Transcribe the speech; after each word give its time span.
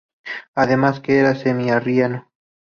Además, 0.55 0.99
que 0.99 1.19
era 1.19 1.35
semi-arriano. 1.35 2.27